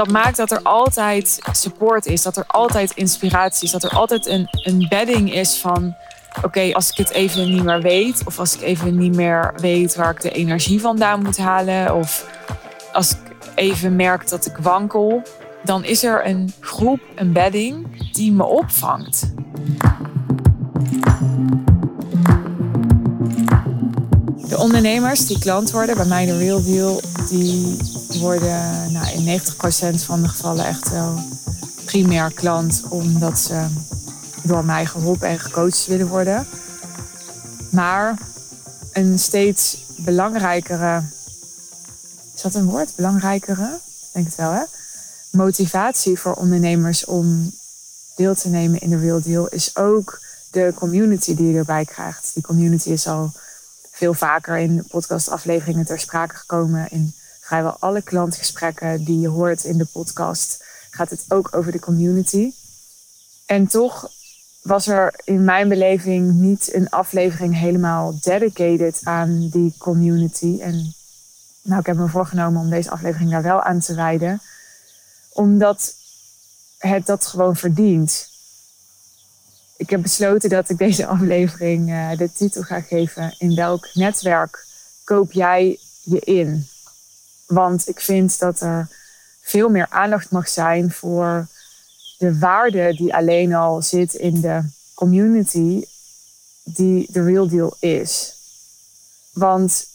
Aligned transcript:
dat 0.00 0.10
maakt 0.10 0.36
dat 0.36 0.50
er 0.50 0.62
altijd 0.62 1.38
support 1.52 2.06
is, 2.06 2.22
dat 2.22 2.36
er 2.36 2.44
altijd 2.46 2.90
inspiratie 2.90 3.64
is, 3.64 3.70
dat 3.70 3.84
er 3.84 3.90
altijd 3.90 4.26
een, 4.26 4.48
een 4.50 4.86
bedding 4.88 5.34
is 5.34 5.56
van 5.56 5.94
oké, 6.42 6.72
als 6.72 6.90
ik 6.90 6.96
het 6.96 7.10
even 7.10 7.50
niet 7.54 7.64
meer 7.64 7.80
weet, 7.80 8.22
of 8.24 8.38
als 8.38 8.54
ik 8.54 8.60
even 8.60 8.98
niet 8.98 9.14
meer 9.14 9.52
weet 9.56 9.94
waar 9.94 10.10
ik 10.10 10.20
de 10.20 10.30
energie 10.30 10.80
vandaan 10.80 11.22
moet 11.22 11.38
halen, 11.38 11.94
of 11.94 12.26
als 12.92 13.10
ik 13.10 13.18
even 13.54 13.96
merk 13.96 14.28
dat 14.28 14.46
ik 14.46 14.56
wankel, 14.56 15.22
dan 15.64 15.84
is 15.84 16.04
er 16.04 16.26
een 16.26 16.52
groep, 16.60 17.00
een 17.14 17.32
bedding 17.32 17.86
die 18.12 18.32
me 18.32 18.44
opvangt. 18.44 19.32
De 24.48 24.58
ondernemers 24.58 25.26
die 25.26 25.38
klant 25.38 25.70
worden 25.70 25.96
bij 25.96 26.06
mij 26.06 26.26
de 26.26 26.38
Real 26.38 26.64
Deal, 26.64 27.00
die 27.28 27.76
worden 28.18 28.92
nou, 28.92 29.12
in 29.12 29.40
90% 29.40 29.42
van 30.04 30.22
de 30.22 30.28
gevallen 30.28 30.66
echt 30.66 30.90
wel 30.90 31.18
primair 31.84 32.32
klant, 32.32 32.82
omdat 32.88 33.38
ze 33.38 33.66
door 34.42 34.64
mij 34.64 34.86
geholpen 34.86 35.28
en 35.28 35.38
gecoacht 35.38 35.86
willen 35.86 36.08
worden. 36.08 36.46
Maar 37.70 38.18
een 38.92 39.18
steeds 39.18 39.84
belangrijkere, 39.96 41.02
is 42.34 42.42
dat 42.42 42.54
een 42.54 42.64
woord? 42.64 42.92
Belangrijkere? 42.96 43.78
Denk 44.12 44.26
het 44.26 44.36
wel 44.36 44.52
hè? 44.52 44.62
Motivatie 45.30 46.18
voor 46.18 46.34
ondernemers 46.34 47.04
om 47.04 47.52
deel 48.16 48.34
te 48.34 48.48
nemen 48.48 48.80
in 48.80 48.90
de 48.90 48.98
Real 48.98 49.20
Deal 49.22 49.48
is 49.48 49.76
ook 49.76 50.20
de 50.50 50.72
community 50.74 51.34
die 51.34 51.52
je 51.52 51.58
erbij 51.58 51.84
krijgt. 51.84 52.30
Die 52.34 52.42
community 52.42 52.88
is 52.88 53.06
al 53.06 53.32
veel 53.90 54.14
vaker 54.14 54.58
in 54.58 54.84
podcastafleveringen 54.88 55.84
ter 55.84 56.00
sprake 56.00 56.34
gekomen. 56.34 56.88
In 56.90 57.14
vrijwel 57.50 57.76
alle 57.78 58.02
klantgesprekken 58.02 59.04
die 59.04 59.20
je 59.20 59.28
hoort 59.28 59.64
in 59.64 59.78
de 59.78 59.86
podcast 59.92 60.64
gaat 60.90 61.10
het 61.10 61.24
ook 61.28 61.56
over 61.56 61.72
de 61.72 61.78
community. 61.78 62.52
En 63.46 63.66
toch 63.66 64.10
was 64.62 64.86
er 64.86 65.14
in 65.24 65.44
mijn 65.44 65.68
beleving 65.68 66.32
niet 66.32 66.74
een 66.74 66.88
aflevering 66.88 67.58
helemaal 67.58 68.18
dedicated 68.20 69.00
aan 69.04 69.48
die 69.48 69.74
community. 69.78 70.58
En 70.60 70.94
nou, 71.62 71.80
ik 71.80 71.86
heb 71.86 71.96
me 71.96 72.08
voorgenomen 72.08 72.60
om 72.60 72.70
deze 72.70 72.90
aflevering 72.90 73.30
daar 73.30 73.42
wel 73.42 73.62
aan 73.62 73.80
te 73.80 73.94
wijden. 73.94 74.40
Omdat 75.32 75.94
het 76.78 77.06
dat 77.06 77.26
gewoon 77.26 77.56
verdient. 77.56 78.28
Ik 79.76 79.90
heb 79.90 80.02
besloten 80.02 80.50
dat 80.50 80.68
ik 80.68 80.78
deze 80.78 81.06
aflevering 81.06 81.88
uh, 81.88 82.16
de 82.16 82.32
titel 82.32 82.62
ga 82.62 82.80
geven: 82.80 83.34
In 83.38 83.54
welk 83.54 83.88
netwerk 83.94 84.66
koop 85.04 85.32
jij 85.32 85.78
je 86.02 86.20
in? 86.20 86.68
Want 87.50 87.88
ik 87.88 88.00
vind 88.00 88.38
dat 88.38 88.60
er 88.60 88.88
veel 89.40 89.68
meer 89.68 89.86
aandacht 89.88 90.30
mag 90.30 90.48
zijn 90.48 90.92
voor 90.92 91.46
de 92.18 92.38
waarde 92.38 92.94
die 92.96 93.14
alleen 93.14 93.54
al 93.54 93.82
zit 93.82 94.14
in 94.14 94.40
de 94.40 94.62
community 94.94 95.84
die 96.64 97.06
de 97.12 97.22
real 97.22 97.48
deal 97.48 97.76
is. 97.78 98.34
Want 99.32 99.86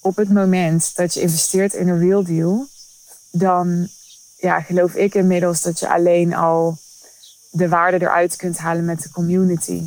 op 0.00 0.16
het 0.16 0.32
moment 0.32 0.96
dat 0.96 1.14
je 1.14 1.20
investeert 1.20 1.74
in 1.74 1.88
een 1.88 1.98
real 1.98 2.24
deal, 2.24 2.66
dan 3.30 3.88
ja, 4.36 4.60
geloof 4.60 4.94
ik 4.94 5.14
inmiddels 5.14 5.62
dat 5.62 5.78
je 5.78 5.88
alleen 5.88 6.34
al 6.34 6.78
de 7.50 7.68
waarde 7.68 8.00
eruit 8.00 8.36
kunt 8.36 8.58
halen 8.58 8.84
met 8.84 9.02
de 9.02 9.10
community. 9.10 9.82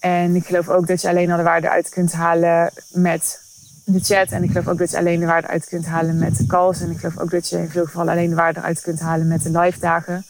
En 0.00 0.36
ik 0.36 0.46
geloof 0.46 0.68
ook 0.68 0.86
dat 0.86 1.00
je 1.00 1.08
alleen 1.08 1.30
al 1.30 1.36
de 1.36 1.42
waarde 1.42 1.70
uit 1.70 1.88
kunt 1.88 2.12
halen 2.12 2.72
met 2.90 3.41
de 3.84 4.00
chat. 4.00 4.30
En 4.30 4.42
ik 4.42 4.50
geloof 4.50 4.68
ook 4.68 4.78
dat 4.78 4.90
je 4.90 4.98
alleen 4.98 5.20
de 5.20 5.26
waarde 5.26 5.48
uit 5.48 5.64
kunt 5.64 5.86
halen 5.86 6.18
met 6.18 6.36
de 6.36 6.46
calls. 6.46 6.80
En 6.80 6.90
ik 6.90 6.98
geloof 6.98 7.18
ook 7.18 7.30
dat 7.30 7.48
je 7.48 7.58
in 7.58 7.70
veel 7.70 7.84
gevallen 7.84 8.12
alleen 8.12 8.28
de 8.28 8.34
waarde 8.34 8.60
uit 8.60 8.80
kunt 8.80 9.00
halen 9.00 9.28
met 9.28 9.42
de 9.42 9.58
live 9.58 9.78
dagen 9.78 10.24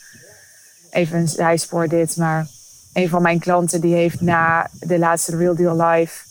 even 0.93 1.19
een 1.19 1.29
zijspoor 1.29 1.89
dit, 1.89 2.17
maar 2.17 2.47
een 2.93 3.09
van 3.09 3.23
mijn 3.23 3.39
klanten 3.39 3.81
die 3.81 3.95
heeft 3.95 4.21
na 4.21 4.71
de 4.73 4.99
laatste 4.99 5.37
Real 5.37 5.55
Deal 5.55 5.87
Live 5.87 6.25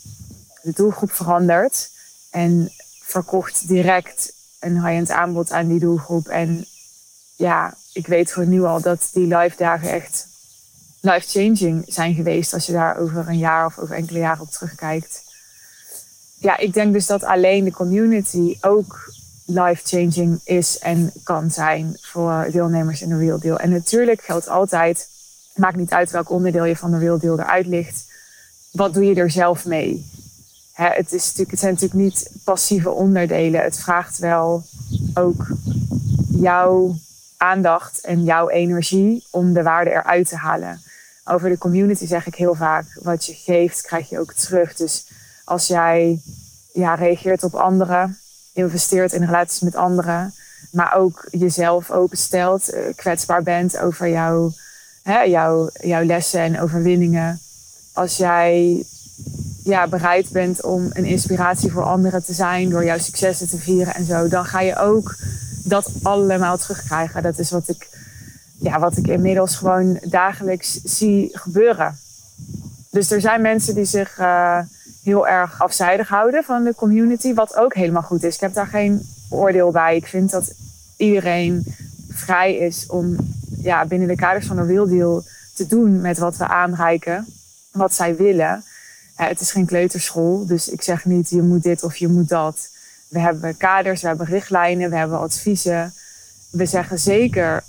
de 0.61 0.71
doelgroep 0.71 1.11
veranderd. 1.11 1.89
En 2.31 2.71
verkocht 3.03 3.67
direct 3.67 4.33
een 4.59 4.73
high-end 4.73 5.09
aanbod 5.09 5.51
aan 5.51 5.67
die 5.67 5.79
doelgroep. 5.79 6.27
En 6.27 6.65
ja, 7.35 7.73
ik 7.93 8.07
weet 8.07 8.31
voor 8.31 8.45
nu 8.45 8.63
al 8.63 8.81
dat 8.81 9.09
die 9.13 9.35
live 9.37 9.57
dagen 9.57 9.89
echt 9.89 10.27
life-changing 10.99 11.83
zijn 11.87 12.13
geweest. 12.15 12.53
Als 12.53 12.65
je 12.65 12.71
daar 12.71 12.97
over 12.97 13.27
een 13.27 13.37
jaar 13.37 13.65
of 13.65 13.77
over 13.77 13.95
enkele 13.95 14.19
jaren 14.19 14.41
op 14.41 14.49
terugkijkt. 14.49 15.23
Ja, 16.41 16.57
ik 16.57 16.73
denk 16.73 16.93
dus 16.93 17.05
dat 17.05 17.23
alleen 17.23 17.63
de 17.63 17.71
community 17.71 18.57
ook 18.61 19.13
life-changing 19.45 20.41
is 20.43 20.79
en 20.79 21.11
kan 21.23 21.51
zijn 21.51 21.97
voor 22.01 22.47
deelnemers 22.51 23.01
in 23.01 23.09
de 23.09 23.17
Real 23.17 23.39
Deal. 23.39 23.59
En 23.59 23.69
natuurlijk 23.69 24.21
geldt 24.21 24.47
altijd, 24.47 25.07
maakt 25.55 25.75
niet 25.75 25.91
uit 25.91 26.11
welk 26.11 26.29
onderdeel 26.29 26.65
je 26.65 26.75
van 26.75 26.91
de 26.91 26.97
Real 26.97 27.19
Deal 27.19 27.39
eruit 27.39 27.65
ligt, 27.65 28.05
wat 28.71 28.93
doe 28.93 29.05
je 29.05 29.15
er 29.15 29.31
zelf 29.31 29.65
mee? 29.65 30.05
het, 30.73 31.13
is 31.13 31.25
natuurlijk, 31.25 31.51
het 31.51 31.59
zijn 31.59 31.73
natuurlijk 31.73 32.01
niet 32.01 32.31
passieve 32.43 32.89
onderdelen. 32.89 33.61
Het 33.61 33.79
vraagt 33.79 34.17
wel 34.17 34.63
ook 35.13 35.47
jouw 36.29 36.95
aandacht 37.37 38.01
en 38.01 38.23
jouw 38.23 38.49
energie 38.49 39.25
om 39.29 39.53
de 39.53 39.63
waarde 39.63 39.89
eruit 39.89 40.29
te 40.29 40.35
halen. 40.35 40.81
Over 41.25 41.49
de 41.49 41.57
community 41.57 42.05
zeg 42.05 42.27
ik 42.27 42.35
heel 42.35 42.55
vaak, 42.55 42.99
wat 43.01 43.25
je 43.25 43.33
geeft, 43.33 43.81
krijg 43.81 44.09
je 44.09 44.19
ook 44.19 44.33
terug. 44.33 44.75
Dus 44.75 45.05
als 45.51 45.67
jij 45.67 46.21
ja, 46.73 46.95
reageert 46.95 47.43
op 47.43 47.55
anderen, 47.55 48.17
investeert 48.53 49.13
in 49.13 49.23
relaties 49.25 49.59
met 49.59 49.75
anderen, 49.75 50.33
maar 50.71 50.95
ook 50.95 51.27
jezelf 51.31 51.91
openstelt, 51.91 52.69
eh, 52.69 52.81
kwetsbaar 52.95 53.43
bent 53.43 53.77
over 53.77 54.09
jouw, 54.09 54.51
hè, 55.03 55.19
jouw, 55.21 55.69
jouw 55.73 56.03
lessen 56.03 56.39
en 56.39 56.61
overwinningen. 56.61 57.39
Als 57.93 58.17
jij 58.17 58.83
ja, 59.63 59.87
bereid 59.87 60.29
bent 60.29 60.63
om 60.63 60.89
een 60.93 61.05
inspiratie 61.05 61.71
voor 61.71 61.83
anderen 61.83 62.23
te 62.23 62.33
zijn, 62.33 62.69
door 62.69 62.85
jouw 62.85 62.97
successen 62.97 63.47
te 63.47 63.57
vieren 63.57 63.93
en 63.93 64.05
zo, 64.05 64.27
dan 64.27 64.45
ga 64.45 64.61
je 64.61 64.77
ook 64.77 65.15
dat 65.63 65.91
allemaal 66.01 66.57
terugkrijgen. 66.57 67.23
Dat 67.23 67.39
is 67.39 67.51
wat 67.51 67.69
ik, 67.69 67.89
ja, 68.59 68.79
wat 68.79 68.97
ik 68.97 69.07
inmiddels 69.07 69.55
gewoon 69.55 69.99
dagelijks 70.03 70.81
zie 70.83 71.29
gebeuren. 71.31 71.97
Dus 72.89 73.11
er 73.11 73.21
zijn 73.21 73.41
mensen 73.41 73.75
die 73.75 73.85
zich. 73.85 74.19
Uh, 74.19 74.59
heel 75.03 75.27
erg 75.27 75.61
afzijdig 75.61 76.07
houden 76.07 76.43
van 76.43 76.63
de 76.63 76.75
community. 76.75 77.33
Wat 77.33 77.55
ook 77.55 77.73
helemaal 77.73 78.01
goed 78.01 78.23
is. 78.23 78.35
Ik 78.35 78.41
heb 78.41 78.53
daar 78.53 78.67
geen 78.67 79.01
oordeel 79.29 79.71
bij. 79.71 79.95
Ik 79.95 80.07
vind 80.07 80.31
dat 80.31 80.53
iedereen 80.97 81.75
vrij 82.09 82.55
is 82.55 82.85
om 82.87 83.15
ja, 83.61 83.85
binnen 83.85 84.07
de 84.07 84.15
kaders 84.15 84.47
van 84.47 84.57
een 84.57 84.87
real 84.87 85.23
te 85.53 85.67
doen 85.67 86.01
met 86.01 86.17
wat 86.17 86.37
we 86.37 86.47
aanreiken. 86.47 87.25
Wat 87.71 87.93
zij 87.93 88.15
willen. 88.15 88.63
het 89.15 89.39
is 89.39 89.51
geen 89.51 89.65
kleuterschool. 89.65 90.45
Dus 90.45 90.69
ik 90.69 90.81
zeg 90.81 91.05
niet 91.05 91.29
je 91.29 91.41
moet 91.41 91.63
dit 91.63 91.83
of 91.83 91.95
je 91.95 92.07
moet 92.07 92.29
dat. 92.29 92.69
We 93.07 93.19
hebben 93.19 93.57
kaders, 93.57 94.01
we 94.01 94.07
hebben 94.07 94.25
richtlijnen, 94.25 94.89
we 94.89 94.95
hebben 94.95 95.19
adviezen. 95.19 95.93
We 96.49 96.65
zeggen 96.65 96.99
zeker, 96.99 97.63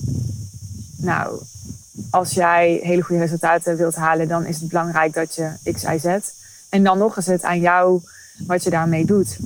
nou, 0.96 1.42
als 2.10 2.32
jij 2.32 2.80
hele 2.82 3.02
goede 3.02 3.22
resultaten 3.22 3.76
wilt 3.76 3.94
halen, 3.94 4.28
dan 4.28 4.46
is 4.46 4.60
het 4.60 4.68
belangrijk 4.68 5.12
dat 5.12 5.34
je 5.34 5.72
X, 5.72 5.82
Y, 5.82 5.98
Z. 5.98 6.18
En 6.72 6.84
dan 6.84 6.98
nog 6.98 7.16
eens 7.16 7.26
het 7.26 7.42
aan 7.42 7.60
jou 7.60 8.00
wat 8.46 8.62
je 8.62 8.70
daarmee 8.70 9.06
doet. 9.06 9.38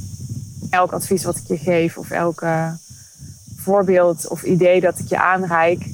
Elk 0.71 0.93
advies 0.93 1.25
wat 1.25 1.37
ik 1.37 1.47
je 1.47 1.59
geef 1.59 1.99
of 1.99 2.11
elk 2.11 2.43
voorbeeld 3.57 4.29
of 4.29 4.43
idee 4.43 4.81
dat 4.81 4.99
ik 4.99 5.09
je 5.09 5.19
aanreik, 5.19 5.91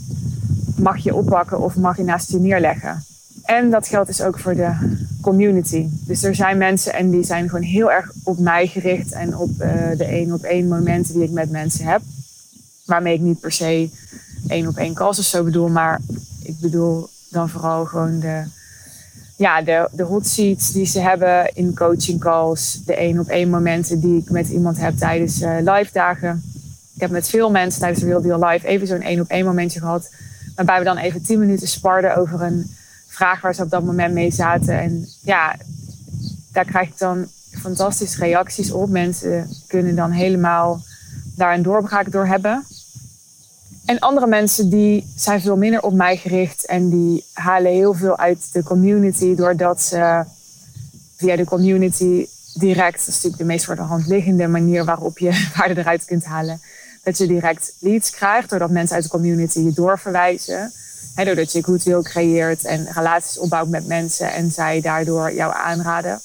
mag 0.76 0.97
je 0.98 1.15
oppakken 1.15 1.60
of 1.60 1.76
mag 1.76 1.97
je 1.97 2.04
naast 2.04 2.31
je 2.31 2.38
neerleggen. 2.38 3.04
En 3.43 3.70
dat 3.70 3.87
geldt 3.87 4.09
dus 4.09 4.22
ook 4.22 4.38
voor 4.38 4.54
de 4.54 4.72
community. 5.20 5.88
Dus 6.06 6.22
er 6.22 6.34
zijn 6.34 6.59
mensen 6.59 6.94
en 6.94 7.10
die 7.10 7.25
zijn 7.25 7.49
gewoon 7.49 7.64
heel 7.64 7.93
erg 7.93 8.12
op 8.25 8.38
mij 8.38 8.66
gericht 8.66 9.12
en 9.12 9.37
op 9.37 9.50
uh, 9.50 9.91
de 9.97 10.04
één 10.04 10.32
op 10.32 10.43
één 10.43 10.69
momenten 10.69 11.14
die 11.14 11.22
ik 11.22 11.31
met 11.31 11.50
mensen 11.50 11.87
heb. 11.87 12.03
Waarmee 12.85 13.14
ik 13.14 13.20
niet 13.20 13.40
per 13.40 13.52
se 13.52 13.90
één 14.49 14.69
op 14.69 14.76
één 14.76 14.94
calls 14.94 15.19
of 15.19 15.25
zo 15.25 15.44
bedoel, 15.44 15.69
maar 15.69 16.00
ik 16.43 16.58
bedoel 16.61 17.08
dan 17.31 17.49
vooral 17.49 17.85
gewoon 17.85 18.20
de 18.20 18.44
ja, 19.43 19.62
de, 19.62 19.89
de 19.93 20.03
hot 20.03 20.27
seats 20.27 20.73
die 20.73 20.87
ze 20.87 21.00
hebben 21.00 21.55
in 21.55 21.75
coaching 21.75 22.21
calls, 22.21 22.81
de 22.85 22.94
één 22.94 23.19
op 23.19 23.29
één 23.29 23.50
momenten 23.50 24.00
die 24.00 24.19
ik 24.19 24.31
met 24.31 24.49
iemand 24.49 24.79
heb 24.79 24.97
tijdens 24.97 25.41
uh, 25.41 25.56
live 25.59 25.91
dagen. 25.93 26.43
Ik 26.94 27.00
heb 27.00 27.11
met 27.11 27.29
veel 27.29 27.50
mensen 27.50 27.81
tijdens 27.81 28.00
de 28.00 28.06
Real 28.06 28.23
Deal 28.23 28.44
Live 28.44 28.67
even 28.67 28.87
zo'n 28.87 29.00
één 29.00 29.21
op 29.21 29.29
één 29.29 29.44
momentje 29.44 29.81
gehad. 29.81 30.11
Waarbij 30.55 30.79
we 30.79 30.85
dan 30.85 30.97
even 30.97 31.23
tien 31.23 31.39
minuten 31.39 31.69
sparden 31.69 32.17
over 32.17 32.43
een 32.43 32.71
vraag 33.06 33.41
waar 33.41 33.55
ze 33.55 33.62
op 33.62 33.71
dat 33.71 33.85
moment 33.85 34.15
mee 34.15 34.31
zaten. 34.31 34.79
En 34.79 35.09
ja, 35.23 35.56
daar 36.53 36.65
krijg 36.65 36.88
ik 36.88 36.99
dan 36.99 37.27
fantastische 37.50 38.21
reacties 38.21 38.73
op. 38.73 38.88
Mensen 38.91 39.49
kunnen 39.67 39.95
dan 39.95 40.11
helemaal 40.11 40.81
daar 41.37 41.55
een 41.55 41.62
doorbraak 41.62 42.12
door 42.12 42.27
hebben. 42.27 42.65
En 43.84 43.99
andere 43.99 44.26
mensen 44.26 44.69
die 44.69 45.12
zijn 45.17 45.40
veel 45.40 45.56
minder 45.56 45.82
op 45.82 45.93
mij 45.93 46.17
gericht 46.17 46.67
en 46.67 46.88
die 46.88 47.25
halen 47.32 47.73
heel 47.73 47.94
veel 47.94 48.19
uit 48.19 48.52
de 48.52 48.62
community 48.62 49.34
doordat 49.34 49.82
ze 49.82 50.25
via 51.17 51.37
de 51.37 51.44
community 51.44 52.26
direct, 52.55 52.99
dat 52.99 53.08
is 53.08 53.14
natuurlijk 53.14 53.38
de 53.38 53.44
meest 53.44 53.64
voor 53.64 53.76
de 53.76 53.82
hand 53.82 54.06
liggende 54.06 54.46
manier 54.46 54.84
waarop 54.84 55.19
je 55.19 55.46
waarde 55.56 55.81
eruit 55.81 56.05
kunt 56.05 56.25
halen, 56.25 56.61
dat 57.02 57.19
je 57.19 57.26
direct 57.26 57.75
leads 57.79 58.11
krijgt, 58.11 58.50
doordat 58.50 58.70
mensen 58.70 58.94
uit 58.94 59.05
de 59.05 59.11
community 59.11 59.61
je 59.61 59.73
doorverwijzen. 59.73 60.73
Doordat 61.14 61.52
je 61.52 61.64
goodwill 61.64 62.02
creëert 62.02 62.64
en 62.64 62.87
relaties 62.93 63.38
opbouwt 63.38 63.69
met 63.69 63.87
mensen 63.87 64.32
en 64.32 64.50
zij 64.50 64.81
daardoor 64.81 65.32
jou 65.32 65.55
aanraden. 65.55 66.20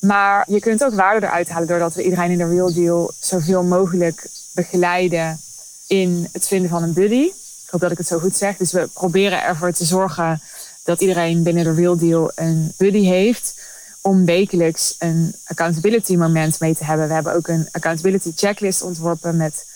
Maar 0.00 0.44
je 0.48 0.60
kunt 0.60 0.84
ook 0.84 0.94
waarde 0.94 1.26
eruit 1.26 1.48
halen 1.48 1.68
doordat 1.68 1.94
we 1.94 2.02
iedereen 2.02 2.30
in 2.30 2.38
de 2.38 2.48
Real 2.48 2.72
Deal 2.72 3.10
zoveel 3.20 3.62
mogelijk 3.62 4.26
begeleiden 4.54 5.40
in 5.88 6.28
het 6.32 6.46
vinden 6.46 6.70
van 6.70 6.82
een 6.82 6.92
buddy. 6.92 7.22
Ik 7.64 7.70
hoop 7.70 7.80
dat 7.80 7.90
ik 7.90 7.98
het 7.98 8.06
zo 8.06 8.18
goed 8.18 8.36
zeg. 8.36 8.56
Dus 8.56 8.72
we 8.72 8.88
proberen 8.92 9.42
ervoor 9.42 9.72
te 9.72 9.84
zorgen 9.84 10.42
dat 10.84 11.00
iedereen 11.00 11.42
binnen 11.42 11.64
de 11.64 11.74
Real 11.74 11.96
Deal 11.96 12.30
een 12.34 12.72
buddy 12.76 13.04
heeft. 13.04 13.60
Om 14.00 14.24
wekelijks 14.24 14.94
een 14.98 15.34
accountability 15.44 16.16
moment 16.16 16.60
mee 16.60 16.74
te 16.74 16.84
hebben. 16.84 17.08
We 17.08 17.14
hebben 17.14 17.34
ook 17.34 17.48
een 17.48 17.68
accountability 17.72 18.32
checklist 18.36 18.82
ontworpen 18.82 19.36
met 19.36 19.66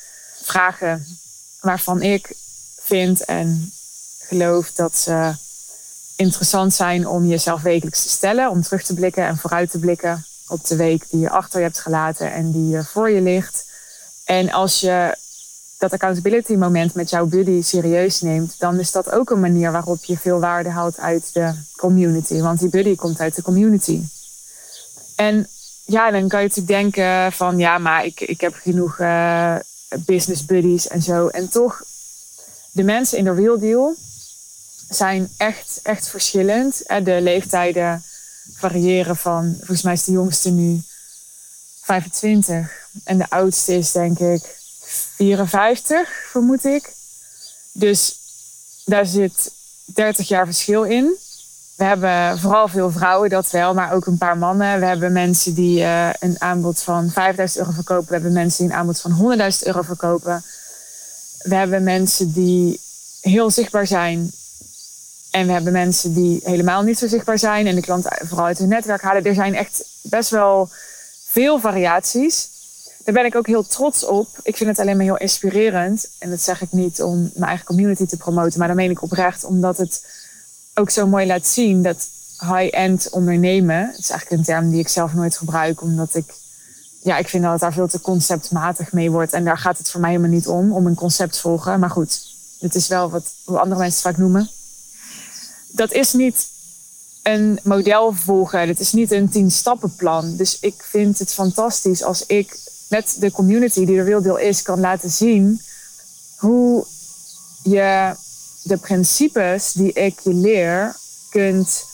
vragen 0.42 1.06
waarvan 1.60 2.02
ik 2.02 2.32
vind 2.80 3.24
en 3.24 3.72
geloof 4.20 4.72
dat 4.72 4.96
ze 4.96 5.34
interessant 6.16 6.74
zijn 6.74 7.08
om 7.08 7.26
jezelf 7.26 7.62
wekelijks 7.62 8.02
te 8.02 8.08
stellen. 8.08 8.50
Om 8.50 8.62
terug 8.62 8.82
te 8.82 8.94
blikken 8.94 9.26
en 9.26 9.38
vooruit 9.38 9.70
te 9.70 9.78
blikken 9.78 10.24
op 10.48 10.66
de 10.66 10.76
week 10.76 11.04
die 11.10 11.20
je 11.20 11.30
achter 11.30 11.58
je 11.58 11.64
hebt 11.64 11.78
gelaten 11.78 12.32
en 12.32 12.52
die 12.52 12.82
voor 12.82 13.10
je 13.10 13.20
ligt. 13.20 13.64
En 14.24 14.50
als 14.50 14.80
je 14.80 15.16
dat 15.82 15.92
accountability 15.92 16.54
moment 16.54 16.94
met 16.94 17.10
jouw 17.10 17.26
buddy 17.26 17.62
serieus 17.62 18.20
neemt, 18.20 18.54
dan 18.58 18.78
is 18.78 18.92
dat 18.92 19.12
ook 19.12 19.30
een 19.30 19.40
manier 19.40 19.72
waarop 19.72 20.04
je 20.04 20.18
veel 20.18 20.40
waarde 20.40 20.68
haalt 20.68 20.98
uit 20.98 21.32
de 21.32 21.52
community. 21.76 22.40
Want 22.40 22.58
die 22.58 22.68
buddy 22.68 22.94
komt 22.94 23.20
uit 23.20 23.34
de 23.34 23.42
community. 23.42 24.02
En 25.16 25.48
ja, 25.84 26.10
dan 26.10 26.28
kan 26.28 26.40
je 26.40 26.48
natuurlijk 26.48 26.66
denken 26.66 27.32
van 27.32 27.58
ja, 27.58 27.78
maar 27.78 28.04
ik, 28.04 28.20
ik 28.20 28.40
heb 28.40 28.54
genoeg 28.54 28.98
uh, 28.98 29.56
business 29.98 30.44
buddies 30.44 30.88
en 30.88 31.02
zo. 31.02 31.28
En 31.28 31.48
toch, 31.48 31.82
de 32.72 32.82
mensen 32.82 33.18
in 33.18 33.24
de 33.24 33.34
real 33.34 33.58
deal 33.58 33.94
zijn 34.88 35.28
echt, 35.36 35.80
echt 35.82 36.08
verschillend. 36.08 36.82
De 37.04 37.18
leeftijden 37.20 38.02
variëren 38.54 39.16
van, 39.16 39.54
volgens 39.56 39.82
mij 39.82 39.92
is 39.92 40.04
de 40.04 40.12
jongste 40.12 40.50
nu 40.50 40.82
25 41.80 42.88
en 43.04 43.18
de 43.18 43.30
oudste 43.30 43.74
is 43.74 43.92
denk 43.92 44.18
ik 44.18 44.61
54, 45.14 46.08
vermoed 46.30 46.64
ik. 46.64 46.92
Dus 47.72 48.16
daar 48.84 49.06
zit 49.06 49.52
30 49.84 50.28
jaar 50.28 50.44
verschil 50.44 50.82
in. 50.82 51.14
We 51.76 51.84
hebben 51.84 52.38
vooral 52.38 52.68
veel 52.68 52.90
vrouwen, 52.90 53.30
dat 53.30 53.50
wel, 53.50 53.74
maar 53.74 53.92
ook 53.92 54.06
een 54.06 54.18
paar 54.18 54.38
mannen. 54.38 54.80
We 54.80 54.86
hebben 54.86 55.12
mensen 55.12 55.54
die 55.54 55.78
uh, 55.78 56.10
een 56.18 56.36
aanbod 56.38 56.82
van 56.82 57.10
5000 57.10 57.60
euro 57.60 57.72
verkopen. 57.72 58.06
We 58.06 58.14
hebben 58.14 58.32
mensen 58.32 58.64
die 58.64 58.72
een 58.72 58.78
aanbod 58.78 59.00
van 59.00 59.38
100.000 59.38 59.58
euro 59.66 59.82
verkopen. 59.82 60.44
We 61.42 61.54
hebben 61.54 61.82
mensen 61.82 62.32
die 62.32 62.80
heel 63.20 63.50
zichtbaar 63.50 63.86
zijn. 63.86 64.32
En 65.30 65.46
we 65.46 65.52
hebben 65.52 65.72
mensen 65.72 66.14
die 66.14 66.40
helemaal 66.44 66.82
niet 66.82 66.98
zo 66.98 67.06
zichtbaar 67.06 67.38
zijn 67.38 67.66
en 67.66 67.74
de 67.74 67.80
klant 67.80 68.06
vooral 68.08 68.46
uit 68.46 68.58
hun 68.58 68.68
netwerk 68.68 69.02
halen. 69.02 69.24
Er 69.24 69.34
zijn 69.34 69.54
echt 69.54 69.84
best 70.02 70.30
wel 70.30 70.70
veel 71.28 71.60
variaties 71.60 72.48
daar 73.04 73.14
ben 73.14 73.24
ik 73.24 73.34
ook 73.34 73.46
heel 73.46 73.66
trots 73.66 74.04
op. 74.04 74.28
Ik 74.42 74.56
vind 74.56 74.70
het 74.70 74.78
alleen 74.78 74.96
maar 74.96 75.04
heel 75.04 75.16
inspirerend. 75.16 76.08
En 76.18 76.30
dat 76.30 76.40
zeg 76.40 76.62
ik 76.62 76.72
niet 76.72 77.02
om 77.02 77.30
mijn 77.34 77.48
eigen 77.48 77.66
community 77.66 78.06
te 78.06 78.16
promoten, 78.16 78.58
maar 78.58 78.68
dat 78.68 78.76
meen 78.76 78.90
ik 78.90 79.02
oprecht 79.02 79.44
omdat 79.44 79.76
het 79.76 80.04
ook 80.74 80.90
zo 80.90 81.06
mooi 81.06 81.26
laat 81.26 81.46
zien 81.46 81.82
dat 81.82 82.08
high-end 82.38 83.10
ondernemen, 83.10 83.86
het 83.86 83.98
is 83.98 84.10
eigenlijk 84.10 84.40
een 84.40 84.46
term 84.46 84.70
die 84.70 84.80
ik 84.80 84.88
zelf 84.88 85.14
nooit 85.14 85.36
gebruik, 85.36 85.82
omdat 85.82 86.14
ik, 86.14 86.34
ja, 87.02 87.18
ik 87.18 87.28
vind 87.28 87.42
dat 87.42 87.52
het 87.52 87.60
daar 87.60 87.72
veel 87.72 87.88
te 87.88 88.00
conceptmatig 88.00 88.92
mee 88.92 89.10
wordt. 89.10 89.32
En 89.32 89.44
daar 89.44 89.58
gaat 89.58 89.78
het 89.78 89.90
voor 89.90 90.00
mij 90.00 90.10
helemaal 90.10 90.30
niet 90.30 90.46
om, 90.46 90.72
om 90.72 90.86
een 90.86 90.94
concept 90.94 91.38
volgen. 91.38 91.80
Maar 91.80 91.90
goed, 91.90 92.20
het 92.58 92.74
is 92.74 92.88
wel 92.88 93.10
wat 93.10 93.32
hoe 93.44 93.58
andere 93.58 93.80
mensen 93.80 94.02
vaak 94.02 94.16
noemen. 94.16 94.50
Dat 95.68 95.92
is 95.92 96.12
niet 96.12 96.46
een 97.22 97.58
model 97.62 98.12
volgen. 98.12 98.68
Het 98.68 98.80
is 98.80 98.92
niet 98.92 99.10
een 99.10 99.28
tien 99.28 99.50
stappenplan. 99.50 100.36
Dus 100.36 100.58
ik 100.60 100.74
vind 100.88 101.18
het 101.18 101.32
fantastisch 101.32 102.02
als 102.02 102.26
ik 102.26 102.58
met 102.92 103.16
de 103.18 103.30
community 103.30 103.84
die 103.84 103.98
er 103.98 104.04
real 104.04 104.22
deal 104.22 104.36
is, 104.36 104.62
kan 104.62 104.80
laten 104.80 105.10
zien 105.10 105.60
hoe 106.36 106.86
je 107.62 108.14
de 108.62 108.76
principes 108.76 109.72
die 109.72 109.92
ik 109.92 110.20
je 110.20 110.34
leer 110.34 110.96
kunt 111.30 111.84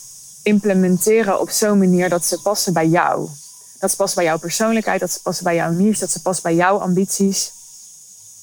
implementeren 0.42 1.40
op 1.40 1.50
zo'n 1.50 1.78
manier 1.78 2.08
dat 2.08 2.24
ze 2.24 2.40
passen 2.42 2.72
bij 2.72 2.88
jou. 2.88 3.28
Dat 3.78 3.90
ze 3.90 3.96
passen 3.96 4.16
bij 4.18 4.26
jouw 4.26 4.38
persoonlijkheid, 4.38 5.00
dat 5.00 5.10
ze 5.10 5.22
passen 5.22 5.44
bij 5.44 5.54
jouw 5.54 5.70
niche, 5.70 6.00
dat 6.00 6.10
ze 6.10 6.22
passen 6.22 6.42
bij 6.42 6.54
jouw 6.54 6.78
ambities. 6.78 7.52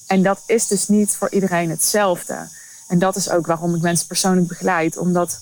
En 0.06 0.22
dat 0.22 0.38
is 0.46 0.66
dus 0.66 0.88
niet 0.88 1.16
voor 1.16 1.30
iedereen 1.30 1.70
hetzelfde. 1.70 2.48
En 2.88 2.98
dat 2.98 3.16
is 3.16 3.30
ook 3.30 3.46
waarom 3.46 3.74
ik 3.74 3.82
mensen 3.82 4.06
persoonlijk 4.06 4.48
begeleid. 4.48 4.96
Omdat 4.96 5.40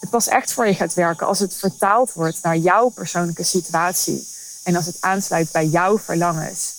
het 0.00 0.10
pas 0.10 0.28
echt 0.28 0.52
voor 0.52 0.66
je 0.66 0.74
gaat 0.74 0.94
werken 0.94 1.26
als 1.26 1.38
het 1.38 1.54
vertaald 1.54 2.12
wordt 2.12 2.42
naar 2.42 2.56
jouw 2.56 2.88
persoonlijke 2.88 3.44
situatie. 3.44 4.34
En 4.66 4.76
als 4.76 4.86
het 4.86 4.96
aansluit 5.00 5.50
bij 5.50 5.66
jouw 5.66 5.98
verlangens. 5.98 6.74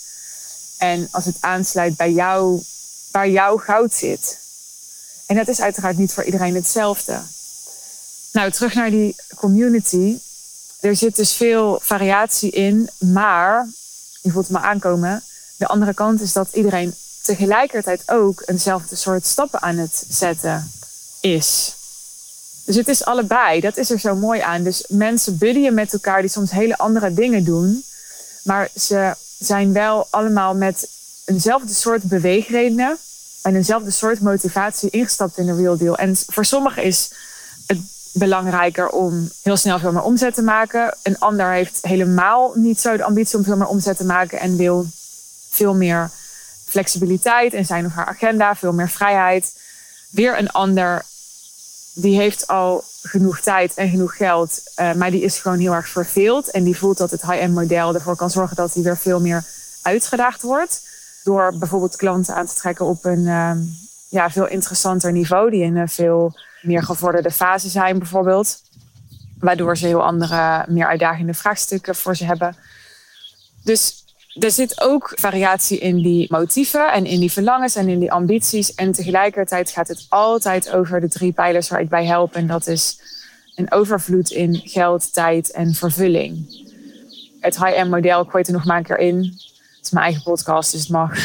En 0.77 1.07
als 1.11 1.25
het 1.25 1.37
aansluit 1.39 1.95
bij 1.95 2.11
jou, 2.11 2.63
waar 3.11 3.29
jouw 3.29 3.57
goud 3.57 3.93
zit. 3.93 4.39
En 5.25 5.35
dat 5.35 5.47
is 5.47 5.61
uiteraard 5.61 5.97
niet 5.97 6.13
voor 6.13 6.23
iedereen 6.23 6.55
hetzelfde. 6.55 7.21
Nou, 8.31 8.51
terug 8.51 8.73
naar 8.73 8.89
die 8.89 9.15
community. 9.35 10.17
Er 10.79 10.95
zit 10.95 11.15
dus 11.15 11.33
veel 11.33 11.79
variatie 11.83 12.51
in, 12.51 12.89
maar 12.97 13.67
je 14.21 14.31
voelt 14.31 14.49
maar 14.49 14.63
aankomen. 14.63 15.23
De 15.57 15.67
andere 15.67 15.93
kant 15.93 16.21
is 16.21 16.33
dat 16.33 16.47
iedereen 16.53 16.95
tegelijkertijd 17.21 18.03
ook 18.05 18.43
eenzelfde 18.45 18.95
soort 18.95 19.25
stappen 19.25 19.61
aan 19.61 19.77
het 19.77 20.05
zetten 20.09 20.71
is. 21.19 21.76
Dus 22.67 22.75
het 22.75 22.87
is 22.87 23.05
allebei. 23.05 23.59
Dat 23.59 23.77
is 23.77 23.89
er 23.89 23.99
zo 23.99 24.15
mooi 24.15 24.39
aan. 24.41 24.63
Dus 24.63 24.85
mensen 24.87 25.37
buddyen 25.37 25.73
met 25.73 25.93
elkaar 25.93 26.21
die 26.21 26.29
soms 26.29 26.51
hele 26.51 26.77
andere 26.77 27.13
dingen 27.13 27.43
doen. 27.43 27.83
Maar 28.43 28.69
ze 28.75 29.13
zijn 29.39 29.73
wel 29.73 30.07
allemaal 30.09 30.55
met 30.55 30.89
eenzelfde 31.25 31.73
soort 31.73 32.03
beweegredenen 32.03 32.97
en 33.41 33.55
eenzelfde 33.55 33.91
soort 33.91 34.21
motivatie 34.21 34.89
ingestapt 34.89 35.37
in 35.37 35.45
de 35.45 35.55
real 35.55 35.77
deal. 35.77 35.97
En 35.97 36.15
voor 36.27 36.45
sommigen 36.45 36.83
is 36.83 37.11
het 37.67 37.79
belangrijker 38.13 38.89
om 38.89 39.31
heel 39.41 39.57
snel 39.57 39.79
veel 39.79 39.91
meer 39.91 40.01
omzet 40.01 40.33
te 40.33 40.41
maken. 40.41 40.97
Een 41.03 41.19
ander 41.19 41.51
heeft 41.51 41.77
helemaal 41.81 42.51
niet 42.55 42.79
zo 42.79 42.97
de 42.97 43.03
ambitie 43.03 43.37
om 43.37 43.43
veel 43.43 43.57
meer 43.57 43.67
omzet 43.67 43.97
te 43.97 44.05
maken 44.05 44.39
en 44.39 44.57
wil 44.57 44.87
veel 45.49 45.75
meer 45.75 46.09
flexibiliteit 46.65 47.53
in 47.53 47.65
zijn 47.65 47.85
of 47.85 47.93
haar 47.93 48.05
agenda, 48.05 48.55
veel 48.55 48.73
meer 48.73 48.89
vrijheid. 48.89 49.53
Weer 50.09 50.37
een 50.37 50.51
ander 50.51 51.05
die 51.99 52.17
heeft 52.17 52.47
al 52.47 52.83
genoeg 53.01 53.39
tijd 53.39 53.73
en 53.73 53.89
genoeg 53.89 54.15
geld, 54.15 54.61
uh, 54.79 54.93
maar 54.93 55.11
die 55.11 55.21
is 55.21 55.39
gewoon 55.39 55.59
heel 55.59 55.73
erg 55.73 55.87
verveeld. 55.87 56.51
En 56.51 56.63
die 56.63 56.77
voelt 56.77 56.97
dat 56.97 57.11
het 57.11 57.21
high-end 57.21 57.53
model 57.53 57.93
ervoor 57.93 58.15
kan 58.15 58.29
zorgen 58.29 58.55
dat 58.55 58.73
hij 58.73 58.83
weer 58.83 58.97
veel 58.97 59.19
meer 59.19 59.43
uitgedaagd 59.81 60.41
wordt. 60.41 60.81
Door 61.23 61.57
bijvoorbeeld 61.57 61.95
klanten 61.95 62.35
aan 62.35 62.45
te 62.45 62.53
trekken 62.53 62.85
op 62.85 63.05
een 63.05 63.19
uh, 63.19 63.51
ja, 64.09 64.29
veel 64.29 64.47
interessanter 64.47 65.11
niveau, 65.11 65.49
die 65.49 65.63
in 65.63 65.77
een 65.77 65.89
veel 65.89 66.39
meer 66.61 66.83
gevorderde 66.83 67.31
fase 67.31 67.69
zijn, 67.69 67.97
bijvoorbeeld. 67.97 68.61
Waardoor 69.39 69.77
ze 69.77 69.85
heel 69.85 70.03
andere, 70.03 70.65
meer 70.67 70.87
uitdagende 70.87 71.33
vraagstukken 71.33 71.95
voor 71.95 72.15
ze 72.15 72.25
hebben. 72.25 72.55
Dus 73.63 74.06
er 74.39 74.51
zit 74.51 74.81
ook 74.81 75.11
variatie 75.15 75.79
in 75.79 76.01
die 76.01 76.27
motieven 76.29 76.91
en 76.91 77.05
in 77.05 77.19
die 77.19 77.31
verlangens 77.31 77.75
en 77.75 77.89
in 77.89 77.99
die 77.99 78.11
ambities. 78.11 78.75
En 78.75 78.91
tegelijkertijd 78.91 79.69
gaat 79.69 79.87
het 79.87 80.05
altijd 80.09 80.71
over 80.71 81.01
de 81.01 81.07
drie 81.07 81.31
pijlers 81.31 81.69
waar 81.69 81.81
ik 81.81 81.89
bij 81.89 82.05
help. 82.05 82.35
En 82.35 82.47
dat 82.47 82.67
is 82.67 82.99
een 83.55 83.71
overvloed 83.71 84.31
in 84.31 84.61
geld, 84.63 85.13
tijd 85.13 85.51
en 85.51 85.73
vervulling. 85.73 86.65
Het 87.39 87.57
high-end 87.57 87.89
model, 87.89 88.21
ik 88.21 88.31
het 88.31 88.47
er 88.47 88.53
nog 88.53 88.65
maar 88.65 88.77
een 88.77 88.83
keer 88.83 88.99
in. 88.99 89.17
Het 89.17 89.85
is 89.85 89.91
mijn 89.91 90.05
eigen 90.05 90.23
podcast, 90.23 90.71
dus 90.71 90.81
het 90.81 90.89
mag. 90.89 91.19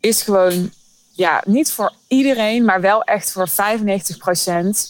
Is 0.00 0.22
gewoon 0.22 0.70
ja, 1.12 1.42
niet 1.46 1.70
voor 1.70 1.92
iedereen, 2.08 2.64
maar 2.64 2.80
wel 2.80 3.02
echt 3.02 3.32
voor 3.32 3.48
95% 3.48 3.52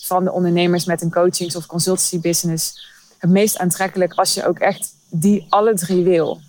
van 0.02 0.24
de 0.24 0.32
ondernemers 0.32 0.84
met 0.84 1.02
een 1.02 1.10
coachings- 1.10 1.56
of 1.56 1.66
consultancy 1.66 2.20
business 2.20 2.90
het 3.18 3.30
meest 3.30 3.58
aantrekkelijk 3.58 4.12
als 4.12 4.34
je 4.34 4.46
ook 4.46 4.58
echt 4.58 4.94
die 5.08 5.46
alle 5.48 5.74
drie 5.74 6.04
wil. 6.04 6.40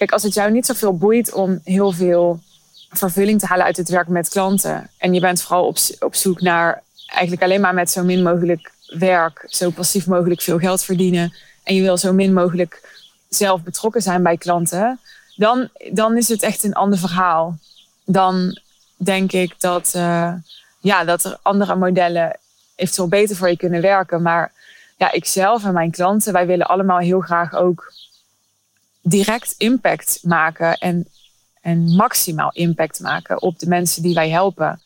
Kijk, 0.00 0.12
als 0.12 0.22
het 0.22 0.34
jou 0.34 0.50
niet 0.50 0.66
zoveel 0.66 0.96
boeit 0.96 1.32
om 1.32 1.60
heel 1.64 1.92
veel 1.92 2.40
vervulling 2.90 3.40
te 3.40 3.46
halen 3.46 3.64
uit 3.64 3.76
het 3.76 3.88
werken 3.88 4.12
met 4.12 4.28
klanten. 4.28 4.90
En 4.98 5.14
je 5.14 5.20
bent 5.20 5.42
vooral 5.42 5.66
op, 5.66 5.78
op 5.98 6.14
zoek 6.14 6.40
naar 6.40 6.82
eigenlijk 7.06 7.42
alleen 7.42 7.60
maar 7.60 7.74
met 7.74 7.90
zo 7.90 8.04
min 8.04 8.22
mogelijk 8.22 8.72
werk, 8.86 9.44
zo 9.46 9.70
passief 9.70 10.06
mogelijk 10.06 10.40
veel 10.40 10.58
geld 10.58 10.82
verdienen. 10.82 11.34
En 11.62 11.74
je 11.74 11.82
wil 11.82 11.96
zo 11.96 12.12
min 12.12 12.32
mogelijk 12.32 13.02
zelf 13.28 13.62
betrokken 13.62 14.02
zijn 14.02 14.22
bij 14.22 14.36
klanten. 14.36 15.00
Dan, 15.36 15.68
dan 15.92 16.16
is 16.16 16.28
het 16.28 16.42
echt 16.42 16.64
een 16.64 16.74
ander 16.74 16.98
verhaal. 16.98 17.58
Dan 18.04 18.60
denk 18.96 19.32
ik 19.32 19.54
dat, 19.58 19.92
uh, 19.96 20.32
ja, 20.78 21.04
dat 21.04 21.24
er 21.24 21.38
andere 21.42 21.76
modellen 21.76 22.38
eventueel 22.74 23.08
beter 23.08 23.36
voor 23.36 23.48
je 23.48 23.56
kunnen 23.56 23.80
werken. 23.80 24.22
Maar 24.22 24.52
ja, 24.96 25.12
ikzelf 25.12 25.64
en 25.64 25.72
mijn 25.72 25.90
klanten, 25.90 26.32
wij 26.32 26.46
willen 26.46 26.66
allemaal 26.66 26.98
heel 26.98 27.20
graag 27.20 27.54
ook 27.54 27.92
direct 29.02 29.54
impact 29.56 30.18
maken 30.22 30.78
en 30.78 31.08
en 31.60 31.94
maximaal 31.94 32.50
impact 32.52 33.00
maken 33.00 33.42
op 33.42 33.58
de 33.58 33.66
mensen 33.66 34.02
die 34.02 34.14
wij 34.14 34.30
helpen. 34.30 34.82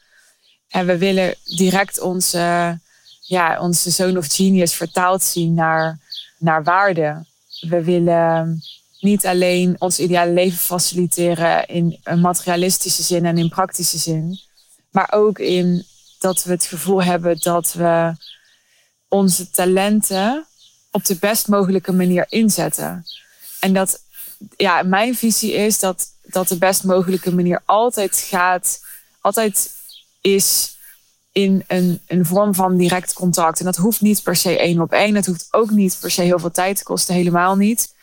En 0.69 0.87
we 0.87 0.99
willen 0.99 1.35
direct 1.45 2.01
onze, 2.01 2.79
ja, 3.21 3.61
onze 3.61 3.91
zoon 3.91 4.17
of 4.17 4.27
genius 4.27 4.75
vertaald 4.75 5.23
zien 5.23 5.55
naar, 5.55 5.99
naar 6.39 6.65
waarde. 6.65 7.27
We 7.61 7.85
willen 7.85 8.63
niet 9.01 9.27
alleen 9.27 9.77
ons 9.79 9.99
ideale 9.99 10.33
leven 10.33 10.59
faciliteren 10.59 11.67
in 11.67 12.01
een 12.03 12.21
materialistische 12.21 13.03
zin 13.03 13.27
en 13.27 13.39
in 13.39 13.49
praktische 13.49 13.99
zin, 13.99 14.39
maar 14.91 15.13
ook 15.13 15.39
in 15.39 15.85
dat 16.19 16.45
we 16.45 16.51
het 16.51 16.65
gevoel 16.65 17.03
hebben 17.03 17.39
dat 17.41 17.73
we 17.73 18.15
onze 19.09 19.51
talenten 19.51 20.47
op 20.91 21.05
de 21.05 21.17
best 21.17 21.49
mogelijke 21.49 21.93
manier 21.93 22.27
inzetten. 22.29 23.05
En 23.61 23.73
dat, 23.73 24.04
ja, 24.57 24.83
mijn 24.83 25.15
visie 25.15 25.53
is 25.53 25.79
dat, 25.79 26.07
dat 26.23 26.49
de 26.49 26.59
best 26.59 26.85
mogelijke 26.85 27.35
manier 27.35 27.63
altijd 27.65 28.17
gaat, 28.29 28.81
altijd 29.21 29.71
is 30.21 30.77
in 31.33 31.65
een, 31.67 32.01
een 32.07 32.27
vorm 32.27 32.55
van 32.55 32.77
direct 32.77 33.13
contact. 33.13 33.59
En 33.59 33.65
dat 33.65 33.77
hoeft 33.77 34.01
niet 34.01 34.23
per 34.23 34.37
se 34.37 34.59
één 34.59 34.81
op 34.81 34.93
één. 34.93 35.15
Dat 35.15 35.27
hoeft 35.27 35.49
ook 35.51 35.71
niet 35.71 35.97
per 36.01 36.11
se 36.11 36.23
heel 36.23 36.39
veel 36.39 36.51
tijd 36.51 36.77
te 36.77 36.85
kosten, 36.85 37.15
helemaal 37.15 37.57
niet. 37.57 37.95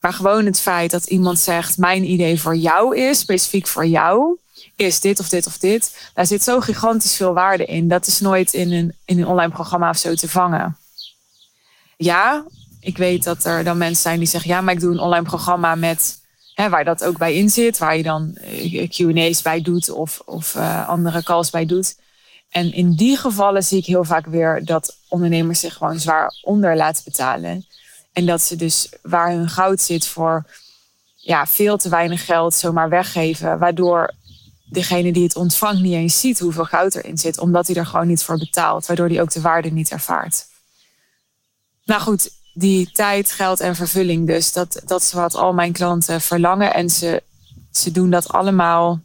Maar 0.00 0.12
gewoon 0.12 0.46
het 0.46 0.60
feit 0.60 0.90
dat 0.90 1.06
iemand 1.06 1.38
zegt: 1.38 1.78
Mijn 1.78 2.10
idee 2.10 2.40
voor 2.40 2.56
jou 2.56 2.96
is, 2.96 3.18
specifiek 3.18 3.66
voor 3.66 3.86
jou, 3.86 4.38
is 4.76 5.00
dit 5.00 5.20
of 5.20 5.28
dit 5.28 5.46
of 5.46 5.58
dit. 5.58 6.10
Daar 6.14 6.26
zit 6.26 6.42
zo 6.42 6.60
gigantisch 6.60 7.16
veel 7.16 7.32
waarde 7.32 7.64
in. 7.64 7.88
Dat 7.88 8.06
is 8.06 8.20
nooit 8.20 8.52
in 8.52 8.72
een, 8.72 8.94
in 9.04 9.18
een 9.18 9.26
online 9.26 9.52
programma 9.52 9.90
of 9.90 9.96
zo 9.96 10.14
te 10.14 10.28
vangen. 10.28 10.76
Ja, 11.96 12.44
ik 12.86 12.96
weet 12.96 13.24
dat 13.24 13.44
er 13.44 13.64
dan 13.64 13.78
mensen 13.78 14.02
zijn 14.02 14.18
die 14.18 14.28
zeggen: 14.28 14.50
Ja, 14.50 14.60
maar 14.60 14.74
ik 14.74 14.80
doe 14.80 14.92
een 14.92 15.00
online 15.00 15.24
programma 15.24 15.74
met. 15.74 16.24
Hè, 16.54 16.68
waar 16.68 16.84
dat 16.84 17.04
ook 17.04 17.18
bij 17.18 17.34
in 17.34 17.50
zit, 17.50 17.78
waar 17.78 17.96
je 17.96 18.02
dan 18.02 18.36
eh, 18.36 18.88
QA's 18.90 19.42
bij 19.42 19.62
doet 19.62 19.90
of, 19.90 20.22
of 20.24 20.54
uh, 20.54 20.88
andere 20.88 21.22
calls 21.22 21.50
bij 21.50 21.66
doet. 21.66 21.96
En 22.50 22.72
in 22.72 22.94
die 22.94 23.16
gevallen 23.16 23.62
zie 23.62 23.78
ik 23.78 23.86
heel 23.86 24.04
vaak 24.04 24.26
weer 24.26 24.64
dat 24.64 24.96
ondernemers 25.08 25.60
zich 25.60 25.74
gewoon 25.74 25.98
zwaar 25.98 26.38
onder 26.42 26.76
laten 26.76 27.04
betalen. 27.04 27.66
En 28.12 28.26
dat 28.26 28.42
ze 28.42 28.56
dus 28.56 28.88
waar 29.02 29.30
hun 29.30 29.48
goud 29.48 29.80
zit 29.80 30.06
voor 30.06 30.46
ja, 31.16 31.46
veel 31.46 31.76
te 31.76 31.88
weinig 31.88 32.24
geld 32.24 32.54
zomaar 32.54 32.88
weggeven. 32.88 33.58
Waardoor 33.58 34.14
degene 34.64 35.12
die 35.12 35.22
het 35.22 35.36
ontvangt 35.36 35.82
niet 35.82 35.92
eens 35.92 36.20
ziet 36.20 36.38
hoeveel 36.38 36.64
goud 36.64 36.94
erin 36.94 37.18
zit. 37.18 37.38
Omdat 37.38 37.66
hij 37.66 37.76
er 37.76 37.86
gewoon 37.86 38.06
niet 38.06 38.22
voor 38.22 38.38
betaalt. 38.38 38.86
Waardoor 38.86 39.08
hij 39.08 39.20
ook 39.20 39.32
de 39.32 39.40
waarde 39.40 39.70
niet 39.70 39.90
ervaart. 39.90 40.46
Nou 41.84 42.00
goed, 42.00 42.30
die 42.58 42.90
tijd, 42.90 43.32
geld 43.32 43.60
en 43.60 43.76
vervulling 43.76 44.26
dus. 44.26 44.52
Dat, 44.52 44.82
dat 44.84 45.02
is 45.02 45.12
wat 45.12 45.34
al 45.34 45.52
mijn 45.52 45.72
klanten 45.72 46.20
verlangen. 46.20 46.74
En 46.74 46.90
ze, 46.90 47.22
ze 47.70 47.90
doen 47.90 48.10
dat 48.10 48.28
allemaal 48.28 49.00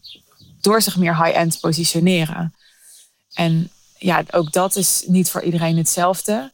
door 0.61 0.81
zich 0.81 0.97
meer 0.97 1.23
high-end 1.23 1.59
positioneren. 1.59 2.53
En 3.33 3.69
ja, 3.97 4.23
ook 4.31 4.51
dat 4.51 4.75
is 4.75 5.03
niet 5.07 5.29
voor 5.29 5.41
iedereen 5.41 5.77
hetzelfde. 5.77 6.51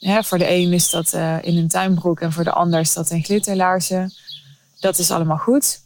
voor 0.00 0.38
de 0.38 0.50
een 0.50 0.72
is 0.72 0.90
dat 0.90 1.14
uh, 1.14 1.42
in 1.42 1.56
een 1.56 1.68
tuinbroek 1.68 2.20
en 2.20 2.32
voor 2.32 2.44
de 2.44 2.52
ander 2.52 2.80
is 2.80 2.92
dat 2.92 3.10
in 3.10 3.24
glitterlaarzen. 3.24 4.12
Dat 4.78 4.98
is 4.98 5.10
allemaal 5.10 5.38
goed. 5.38 5.80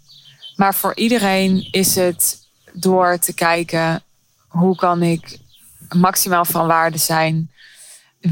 Maar 0.57 0.75
voor 0.75 0.97
iedereen 0.97 1.69
is 1.71 1.95
het 1.95 2.39
door 2.73 3.19
te 3.19 3.35
kijken 3.35 4.03
hoe 4.49 4.77
kan 4.77 5.03
ik 5.03 5.39
maximaal 5.95 6.45
van 6.45 6.67
waarde 6.67 6.99
zijn. 6.99 7.51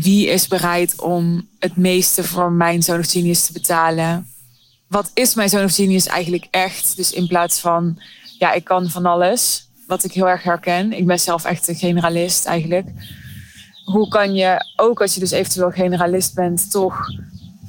Wie 0.01 0.29
is 0.29 0.49
bereid 0.49 1.01
om 1.01 1.49
het 1.59 1.77
meeste 1.77 2.25
voor 2.25 2.53
mijn 2.53 2.83
zoon 2.83 2.99
of 2.99 3.11
genius 3.11 3.47
te 3.47 3.53
betalen? 3.53 4.27
Wat 4.87 5.11
is 5.15 5.35
mijn 5.35 5.49
zoon 5.49 5.65
of 5.65 5.75
genius 5.75 6.07
eigenlijk 6.07 6.47
echt? 6.51 6.97
Dus 6.97 7.13
in 7.13 7.27
plaats 7.27 7.61
van, 7.61 7.99
ja, 8.39 8.53
ik 8.53 8.65
kan 8.65 8.91
van 8.91 9.07
alles 9.07 9.69
wat 9.87 10.05
ik 10.05 10.13
heel 10.13 10.29
erg 10.29 10.43
herken. 10.43 10.93
Ik 10.93 11.07
ben 11.07 11.21
zelf 11.21 11.45
echt 11.45 11.69
een 11.69 11.75
generalist 11.75 12.47
eigenlijk. 12.47 12.89
Hoe 13.85 14.09
kan 14.09 14.35
je, 14.35 14.65
ook 14.77 15.01
als 15.01 15.15
je 15.15 15.21
dus 15.21 15.31
eventueel 15.31 15.71
generalist 15.71 16.35
bent, 16.35 16.71
toch 16.71 17.07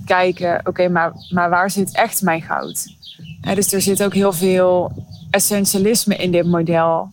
kijken, 0.06 0.62
oké, 0.68 0.89
maar, 0.89 1.13
maar 1.30 1.50
waar 1.50 1.72
zit 1.72 1.96
echt 1.96 2.22
mijn 2.22 2.42
goud? 2.42 2.96
dus 3.56 3.74
er 3.74 3.82
zit 3.82 4.03
ook 4.03 4.13
heel 4.13 4.34
veel 4.34 4.92
essentialisme 5.32 6.15
in 6.15 6.32
dit 6.32 6.46
model. 6.46 7.12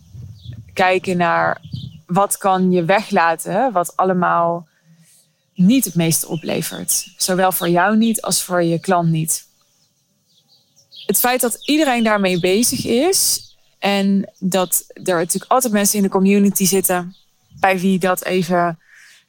Kijken 0.73 1.17
naar 1.17 1.61
wat 2.05 2.37
kan 2.37 2.71
je 2.71 2.85
weglaten, 2.85 3.71
wat 3.71 3.97
allemaal 3.97 4.69
niet 5.65 5.85
het 5.85 5.95
meeste 5.95 6.27
oplevert. 6.27 7.13
Zowel 7.17 7.51
voor 7.51 7.69
jou 7.69 7.97
niet 7.97 8.21
als 8.21 8.43
voor 8.43 8.63
je 8.63 8.79
klant 8.79 9.09
niet. 9.09 9.45
Het 11.05 11.19
feit 11.19 11.41
dat 11.41 11.59
iedereen 11.65 12.03
daarmee 12.03 12.39
bezig 12.39 12.85
is, 12.85 13.49
en 13.81 14.31
dat 14.39 14.85
er 14.93 15.15
natuurlijk 15.15 15.51
altijd 15.51 15.73
mensen 15.73 15.97
in 15.97 16.03
de 16.03 16.09
community 16.09 16.65
zitten 16.65 17.15
bij 17.59 17.79
wie 17.79 17.99
dat 17.99 18.23
even 18.23 18.79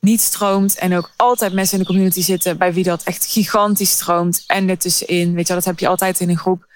niet 0.01 0.21
stroomt. 0.21 0.75
En 0.75 0.97
ook 0.97 1.11
altijd 1.17 1.53
mensen 1.53 1.79
in 1.79 1.85
de 1.85 1.91
community 1.91 2.23
zitten 2.23 2.59
bij 2.59 2.73
wie 2.73 2.85
dat 2.85 3.03
echt 3.03 3.27
gigantisch 3.27 3.91
stroomt. 3.91 4.45
En 4.47 4.69
ertussenin, 4.69 5.35
weet 5.35 5.47
je 5.47 5.53
wel, 5.53 5.57
dat 5.57 5.65
heb 5.65 5.79
je 5.79 5.89
altijd 5.89 6.21
in 6.21 6.29
een 6.29 6.39
groep. 6.39 6.67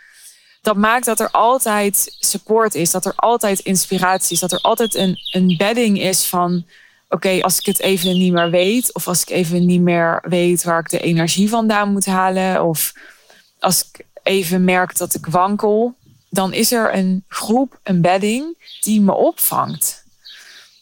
Dat 0.63 0.77
maakt 0.77 1.05
dat 1.05 1.21
er 1.21 1.31
altijd 1.31 2.17
support 2.19 2.75
is, 2.75 2.91
dat 2.91 3.05
er 3.05 3.13
altijd 3.17 3.59
inspiratie 3.59 4.33
is, 4.33 4.41
dat 4.41 4.53
er 4.53 4.61
altijd 4.61 4.95
een, 4.95 5.19
een 5.31 5.55
bedding 5.57 6.01
is 6.01 6.25
van 6.25 6.67
oké, 7.09 7.41
als 7.41 7.59
ik 7.59 7.67
het 7.67 7.81
even 7.81 8.19
niet 8.19 8.33
meer 8.33 8.51
weet, 8.51 8.95
of 8.95 9.09
als 9.09 9.23
ik 9.23 9.31
even 9.31 9.67
niet 9.67 9.81
meer 9.81 10.23
weet 10.29 10.65
waar 10.65 10.81
ik 10.81 10.91
de 10.91 11.01
energie 11.01 11.49
vandaan 11.49 11.93
moet 11.93 12.07
halen, 12.07 12.65
of 12.65 12.93
als 13.59 13.89
ik 13.93 14.07
even 14.23 14.65
merk 14.65 14.97
dat 14.97 15.15
ik 15.15 15.27
wankel, 15.27 15.95
dan 16.31 16.53
is 16.53 16.73
er 16.73 16.95
een 16.95 17.25
groep, 17.29 17.79
een 17.83 18.01
bedding, 18.01 18.71
die 18.81 19.01
me 19.01 19.15
opvangt. 19.15 20.05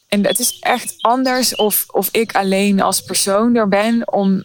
En 0.07 0.25
het 0.25 0.39
is 0.39 0.59
echt 0.59 0.95
anders 0.97 1.55
of, 1.55 1.85
of 1.87 2.09
ik 2.11 2.35
alleen 2.35 2.81
als 2.81 3.01
persoon 3.01 3.55
er 3.55 3.67
ben 3.67 4.13
om 4.13 4.43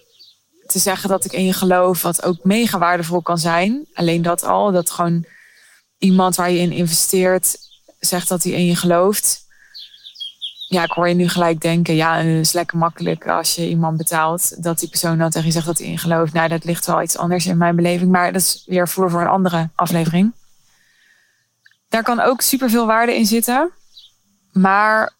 te 0.67 0.79
zeggen 0.79 1.09
dat 1.09 1.25
ik 1.25 1.33
in 1.33 1.45
je 1.45 1.53
geloof, 1.53 2.03
wat 2.03 2.23
ook 2.23 2.39
mega 2.43 2.79
waardevol 2.79 3.23
kan 3.23 3.39
zijn. 3.39 3.87
Alleen 3.95 4.23
dat 4.23 4.45
al, 4.45 4.73
dat 4.73 4.91
gewoon 4.91 5.25
iemand 5.99 6.37
waar 6.37 6.51
je 6.51 6.59
in 6.59 6.73
investeert 6.73 7.57
zegt 8.01 8.29
dat 8.29 8.43
hij 8.43 8.53
in 8.53 8.67
je 8.67 8.77
gelooft. 8.77 9.49
Ja, 10.71 10.85
ik 10.85 10.91
hoor 10.91 11.09
je 11.09 11.15
nu 11.15 11.29
gelijk 11.29 11.61
denken, 11.61 11.95
ja, 11.95 12.17
het 12.17 12.47
is 12.47 12.53
lekker 12.53 12.79
makkelijk 12.79 13.29
als 13.29 13.55
je 13.55 13.69
iemand 13.69 13.97
betaalt, 13.97 14.62
dat 14.62 14.79
die 14.79 14.89
persoon 14.89 15.19
dan 15.19 15.31
tegen 15.31 15.47
je 15.47 15.53
zegt 15.53 15.67
dat 15.67 15.79
hij 15.79 15.87
in 15.87 15.99
gelooft. 15.99 16.33
Nou, 16.33 16.49
dat 16.49 16.65
ligt 16.65 16.87
wel 16.87 17.03
iets 17.03 17.17
anders 17.17 17.47
in 17.47 17.57
mijn 17.57 17.77
beleving, 17.77 18.11
maar 18.11 18.33
dat 18.33 18.41
is 18.41 18.65
weer 18.67 18.89
voor 18.89 19.11
voor 19.11 19.21
een 19.21 19.27
andere 19.27 19.69
aflevering. 19.75 20.33
Daar 21.89 22.03
kan 22.03 22.21
ook 22.21 22.41
superveel 22.41 22.87
waarde 22.87 23.17
in 23.17 23.27
zitten. 23.27 23.71
Maar 24.53 25.12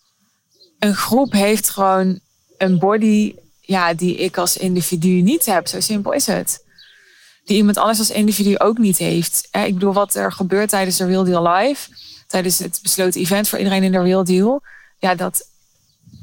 een 0.79 0.95
groep 0.95 1.33
heeft 1.33 1.71
gewoon 1.71 2.21
een 2.59 2.79
body 2.79 3.35
ja, 3.61 3.95
die 3.95 4.17
ik 4.17 4.37
als 4.37 4.57
individu 4.57 5.21
niet 5.21 5.47
heb. 5.47 5.69
Zo 5.69 5.81
simpel 5.81 6.13
is 6.13 6.27
het. 6.27 6.65
Die 7.45 7.57
iemand 7.57 7.77
anders 7.77 7.99
als 7.99 8.11
individu 8.11 8.59
ook 8.59 8.79
niet 8.79 8.99
heeft. 8.99 9.49
Ik 9.53 9.75
bedoel, 9.75 9.93
wat 9.93 10.15
er 10.15 10.33
gebeurt 10.33 10.69
tijdens 10.69 10.97
de 10.97 11.07
Real 11.07 11.25
Deal 11.25 11.49
Live, 11.49 11.91
tijdens 12.27 12.59
het 12.59 12.79
besloten 12.83 13.21
event 13.21 13.49
voor 13.49 13.59
iedereen 13.59 13.83
in 13.83 13.93
de 13.93 14.03
Real 14.03 14.25
Deal, 14.25 14.63
ja, 15.01 15.15
dat, 15.15 15.49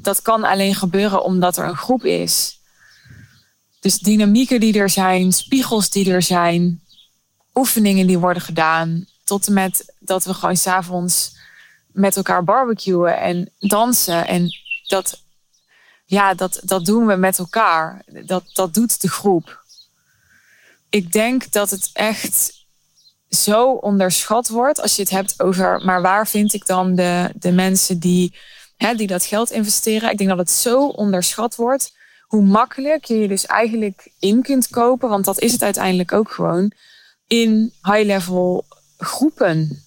dat 0.02 0.22
kan 0.22 0.44
alleen 0.44 0.76
gebeuren 0.76 1.24
omdat 1.24 1.58
er 1.58 1.66
een 1.66 1.78
groep 1.78 2.06
is. 2.06 2.60
Dus 3.80 4.00
dynamieken 4.00 4.60
die 4.60 4.80
er 4.80 4.90
zijn, 4.90 5.32
spiegels 5.32 5.90
die 5.90 6.12
er 6.12 6.22
zijn, 6.22 6.82
oefeningen 7.54 8.08
die 8.08 8.18
worden 8.18 8.42
gedaan, 8.42 9.06
tot 9.24 9.48
en 9.48 9.54
met 9.54 9.94
dat 10.00 10.26
we 10.26 10.34
gewoon 10.34 10.58
s'avonds 10.58 11.36
met 11.88 12.16
elkaar 12.16 12.44
barbecuen 12.44 13.18
en 13.18 13.52
dansen. 13.60 14.28
En 14.28 14.50
dat, 14.88 15.24
ja, 16.06 16.34
dat, 16.34 16.60
dat 16.64 16.86
doen 16.86 17.06
we 17.06 17.16
met 17.16 17.40
elkaar. 17.40 18.04
Dat, 18.26 18.44
dat 18.54 18.74
doet 18.74 19.02
de 19.02 19.10
groep. 19.10 19.66
Ik 20.90 21.12
denk 21.12 21.52
dat 21.52 21.70
het 21.70 21.90
echt 21.94 22.66
zo 23.30 23.72
onderschat 23.72 24.48
wordt 24.48 24.82
als 24.82 24.96
je 24.96 25.02
het 25.02 25.12
hebt 25.12 25.42
over, 25.42 25.86
maar 25.86 26.02
waar 26.02 26.28
vind 26.28 26.54
ik 26.54 26.66
dan 26.66 26.96
de, 26.96 27.32
de 27.36 27.52
mensen 27.52 28.00
die, 28.00 28.36
die 28.78 29.08
dat 29.08 29.26
geld 29.26 29.52
investeren? 29.52 30.12
Ik 30.12 30.18
denk 30.18 30.30
dat 30.30 30.40
het 30.40 30.52
zo 30.52 30.88
onderschat 30.88 31.56
wordt 31.56 31.96
hoe 32.28 32.44
makkelijk 32.44 33.06
je 33.06 33.20
je 33.20 33.28
dus 33.28 33.46
eigenlijk 33.46 34.12
in 34.20 34.42
kunt 34.42 34.68
kopen, 34.68 35.10
want 35.10 35.26
dat 35.26 35.40
is 35.40 35.52
het 35.52 35.64
uiteindelijk 35.64 36.14
ook 36.14 36.32
gewoon, 36.32 36.72
in 37.28 37.74
high-level 37.84 38.66
groepen. 38.98 39.84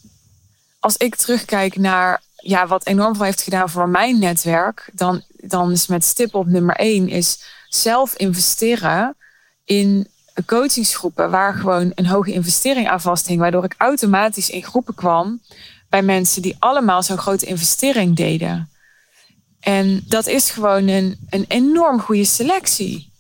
Als 0.79 0.97
ik 0.97 1.17
terugkijk 1.17 1.77
naar 1.77 2.23
ja, 2.37 2.67
wat 2.67 2.87
enorm 2.87 3.15
veel 3.17 3.25
heeft 3.25 3.43
gedaan 3.43 3.71
voor 3.71 3.89
mijn 3.89 4.19
netwerk, 4.19 4.91
dan, 4.93 5.23
dan 5.37 5.71
is 5.71 5.87
met 5.87 6.05
stip 6.05 6.35
op 6.35 6.47
nummer 6.47 6.77
één 6.77 7.09
is 7.09 7.43
zelf 7.69 8.15
investeren 8.17 9.17
in 9.65 10.09
coachingsgroepen 10.47 11.31
waar 11.31 11.55
gewoon 11.55 11.93
een 11.95 12.07
hoge 12.07 12.33
investering 12.33 12.89
aan 12.89 13.01
vasthing, 13.01 13.41
waardoor 13.41 13.65
ik 13.65 13.75
automatisch 13.79 14.51
in 14.51 14.63
groepen 14.63 14.95
kwam 14.95 15.41
bij 15.89 16.03
mensen 16.03 16.43
die 16.43 16.57
allemaal 16.59 17.03
zo'n 17.03 17.19
grote 17.19 17.47
investering 17.47 18.17
deden. 18.17 18.70
En 19.61 20.05
dat 20.09 20.27
is 20.27 20.51
gewoon 20.51 20.89
een, 20.89 21.19
een 21.31 21.45
enorm 21.49 22.01
goede 22.01 22.25
selectie. 22.25 23.11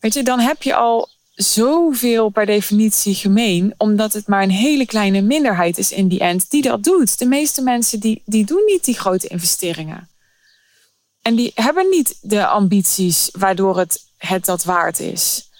Weet 0.00 0.14
je, 0.14 0.22
dan 0.22 0.40
heb 0.40 0.62
je 0.62 0.74
al 0.74 1.08
zoveel 1.34 2.28
per 2.28 2.46
definitie 2.46 3.14
gemeen, 3.14 3.74
omdat 3.76 4.12
het 4.12 4.26
maar 4.26 4.42
een 4.42 4.50
hele 4.50 4.86
kleine 4.86 5.20
minderheid 5.20 5.78
is 5.78 5.92
in 5.92 6.08
die 6.08 6.20
end 6.20 6.50
die 6.50 6.62
dat 6.62 6.84
doet. 6.84 7.18
De 7.18 7.26
meeste 7.26 7.62
mensen 7.62 8.00
die, 8.00 8.22
die 8.24 8.44
doen 8.44 8.62
niet 8.66 8.84
die 8.84 8.98
grote 8.98 9.26
investeringen. 9.26 10.08
En 11.22 11.34
die 11.34 11.52
hebben 11.54 11.88
niet 11.90 12.18
de 12.20 12.46
ambities 12.46 13.28
waardoor 13.32 13.78
het, 13.78 14.04
het 14.16 14.44
dat 14.44 14.64
waard 14.64 15.00
is. 15.00 15.50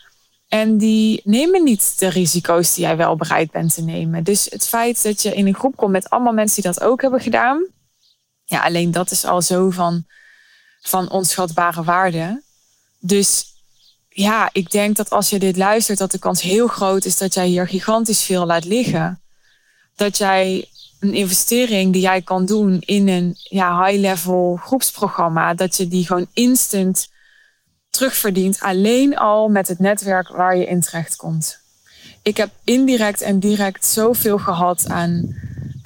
En 0.49 0.79
die 0.79 1.21
nemen 1.25 1.65
niet 1.65 1.99
de 1.99 2.09
risico's 2.09 2.75
die 2.75 2.85
jij 2.85 2.97
wel 2.97 3.17
bereid 3.17 3.51
bent 3.51 3.75
te 3.75 3.83
nemen. 3.83 4.25
Dus 4.25 4.47
het 4.51 4.67
feit 4.67 5.03
dat 5.03 5.23
je 5.23 5.35
in 5.35 5.47
een 5.47 5.55
groep 5.55 5.77
komt 5.77 5.93
met 5.93 6.11
allemaal 6.11 6.33
mensen 6.33 6.63
die 6.63 6.73
dat 6.73 6.83
ook 6.83 7.03
hebben 7.03 7.21
gedaan. 7.21 7.65
Ja, 8.47 8.65
alleen 8.65 8.91
dat 8.91 9.11
is 9.11 9.25
al 9.25 9.43
zo 9.43 9.71
van, 9.71 10.05
van 10.81 11.11
onschatbare 11.11 11.85
waarde. 11.85 12.43
Dus 12.99 13.45
ja, 14.09 14.51
ik 14.53 14.71
denk 14.71 14.97
dat 14.97 15.11
als 15.11 15.31
je 15.31 15.39
dit 15.39 15.57
luistert, 15.57 15.99
dat 15.99 16.11
de 16.11 16.19
kans 16.19 16.43
heel 16.43 16.67
groot 16.67 17.05
is 17.05 17.19
dat 17.19 17.35
jij 17.35 17.47
hier 17.47 17.69
gigantisch 17.69 18.23
veel 18.23 18.47
laat 18.47 18.65
liggen. 18.65 19.21
Dat 19.97 20.19
jij 20.19 20.69
een 21.01 21.15
investering 21.15 21.93
die 21.93 22.03
jij 22.03 22.23
kan 22.23 22.47
doen 22.47 22.81
in 22.81 23.09
een 23.09 23.37
ja, 23.37 23.85
high-level 23.85 24.57
groepsprogramma, 24.63 25.55
dat 25.55 25.77
je 25.77 25.89
die 25.89 26.07
gewoon 26.07 26.27
instant 26.33 27.09
terugverdient, 27.91 28.61
alleen 28.61 29.17
al 29.17 29.49
met 29.49 29.69
het 29.69 29.79
netwerk 29.79 30.29
waar 30.29 30.57
je 30.57 30.67
in 30.67 30.81
terecht 30.81 31.17
komt. 31.17 31.59
Ik 32.23 32.37
heb 32.37 32.51
indirect 32.65 33.21
en 33.21 33.39
direct 33.39 33.87
zoveel 33.87 34.39
gehad 34.39 34.89
aan 34.89 35.37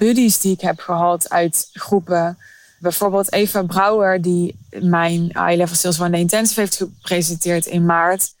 buddies 0.05 0.39
die 0.39 0.53
ik 0.53 0.61
heb 0.61 0.79
gehad 0.79 1.29
uit 1.29 1.69
groepen. 1.73 2.37
Bijvoorbeeld 2.79 3.31
Eva 3.31 3.63
Brouwer, 3.63 4.21
die 4.21 4.59
mijn 4.79 5.21
high-level 5.21 5.75
sales 5.75 6.01
one 6.01 6.17
intensive 6.17 6.59
heeft 6.59 6.75
gepresenteerd 6.75 7.65
in 7.65 7.85
maart. 7.85 8.33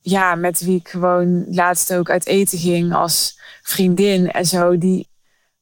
Ja, 0.00 0.34
met 0.34 0.60
wie 0.60 0.78
ik 0.78 0.88
gewoon 0.88 1.44
laatst 1.54 1.94
ook 1.94 2.10
uit 2.10 2.26
eten 2.26 2.58
ging 2.58 2.94
als 2.94 3.38
vriendin 3.62 4.30
en 4.30 4.46
zo. 4.46 4.78
Die, 4.78 5.08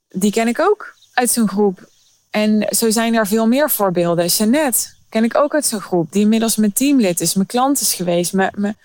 die 0.08 0.30
ken 0.30 0.48
ik 0.48 0.60
ook 0.60 0.94
uit 1.14 1.30
zo'n 1.30 1.48
groep. 1.48 1.88
En 2.30 2.66
zo 2.70 2.90
zijn 2.90 3.14
er 3.14 3.26
veel 3.26 3.46
meer 3.46 3.70
voorbeelden. 3.70 4.26
Jeannette 4.26 4.88
ken 5.08 5.24
ik 5.24 5.36
ook 5.36 5.54
uit 5.54 5.66
zo'n 5.66 5.80
groep, 5.80 6.12
die 6.12 6.22
inmiddels 6.22 6.56
mijn 6.56 6.72
teamlid 6.72 7.20
is, 7.20 7.34
mijn 7.34 7.46
klant 7.46 7.80
is 7.80 7.94
geweest. 7.94 8.32
Mijn, 8.32 8.76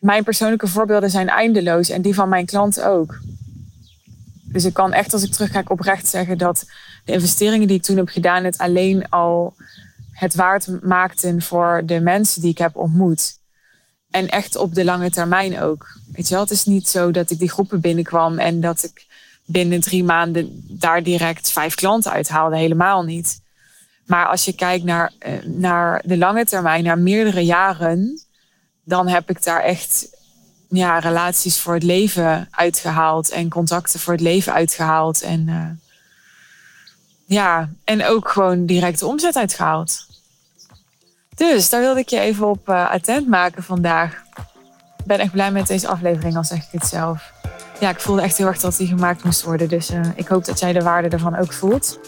mijn 0.00 0.24
persoonlijke 0.24 0.66
voorbeelden 0.66 1.10
zijn 1.10 1.28
eindeloos 1.28 1.88
en 1.88 2.02
die 2.02 2.14
van 2.14 2.28
mijn 2.28 2.46
klanten 2.46 2.86
ook. 2.86 3.18
Dus 4.52 4.64
ik 4.64 4.72
kan 4.72 4.92
echt 4.92 5.12
als 5.12 5.22
ik 5.22 5.32
terugkijk 5.32 5.70
oprecht 5.70 6.06
zeggen 6.06 6.38
dat 6.38 6.64
de 7.04 7.12
investeringen 7.12 7.68
die 7.68 7.76
ik 7.76 7.82
toen 7.82 7.96
heb 7.96 8.08
gedaan 8.08 8.44
het 8.44 8.58
alleen 8.58 9.08
al 9.08 9.54
het 10.12 10.34
waard 10.34 10.82
maakten 10.82 11.42
voor 11.42 11.82
de 11.86 12.00
mensen 12.00 12.40
die 12.40 12.50
ik 12.50 12.58
heb 12.58 12.76
ontmoet. 12.76 13.38
En 14.10 14.28
echt 14.28 14.56
op 14.56 14.74
de 14.74 14.84
lange 14.84 15.10
termijn 15.10 15.60
ook. 15.60 15.98
Weet 16.12 16.28
je 16.28 16.34
wel, 16.34 16.42
het 16.42 16.52
is 16.52 16.64
niet 16.64 16.88
zo 16.88 17.10
dat 17.10 17.30
ik 17.30 17.38
die 17.38 17.50
groepen 17.50 17.80
binnenkwam 17.80 18.38
en 18.38 18.60
dat 18.60 18.84
ik 18.84 19.06
binnen 19.44 19.80
drie 19.80 20.04
maanden 20.04 20.64
daar 20.68 21.02
direct 21.02 21.50
vijf 21.50 21.74
klanten 21.74 22.12
uithaalde. 22.12 22.56
Helemaal 22.56 23.02
niet. 23.02 23.40
Maar 24.06 24.26
als 24.26 24.44
je 24.44 24.54
kijkt 24.54 24.84
naar, 24.84 25.12
eh, 25.18 25.32
naar 25.44 26.02
de 26.04 26.16
lange 26.16 26.44
termijn, 26.44 26.84
naar 26.84 26.98
meerdere 26.98 27.44
jaren, 27.44 28.22
dan 28.84 29.08
heb 29.08 29.30
ik 29.30 29.42
daar 29.42 29.62
echt 29.62 30.18
ja, 30.70 30.98
relaties 30.98 31.58
voor 31.58 31.74
het 31.74 31.82
leven 31.82 32.48
uitgehaald 32.50 33.30
en 33.30 33.48
contacten 33.48 34.00
voor 34.00 34.12
het 34.12 34.22
leven 34.22 34.52
uitgehaald. 34.52 35.22
En 35.22 35.48
uh, 35.48 35.64
ja, 37.24 37.68
en 37.84 38.04
ook 38.04 38.28
gewoon 38.28 38.66
directe 38.66 39.06
omzet 39.06 39.36
uitgehaald. 39.36 40.06
Dus 41.34 41.68
daar 41.68 41.80
wilde 41.80 42.00
ik 42.00 42.08
je 42.08 42.20
even 42.20 42.48
op 42.48 42.68
uh, 42.68 42.90
attent 42.90 43.28
maken 43.28 43.62
vandaag. 43.62 44.22
Ik 44.98 45.04
ben 45.04 45.18
echt 45.18 45.32
blij 45.32 45.52
met 45.52 45.66
deze 45.66 45.88
aflevering, 45.88 46.36
al 46.36 46.44
zeg 46.44 46.58
ik 46.58 46.80
het 46.80 46.86
zelf. 46.86 47.32
Ja, 47.80 47.90
ik 47.90 48.00
voelde 48.00 48.22
echt 48.22 48.36
heel 48.36 48.46
erg 48.46 48.60
dat 48.60 48.76
die 48.76 48.86
gemaakt 48.86 49.24
moest 49.24 49.42
worden. 49.42 49.68
Dus 49.68 49.90
uh, 49.90 50.00
ik 50.14 50.28
hoop 50.28 50.44
dat 50.44 50.58
jij 50.58 50.72
de 50.72 50.82
waarde 50.82 51.08
ervan 51.08 51.36
ook 51.36 51.52
voelt. 51.52 51.98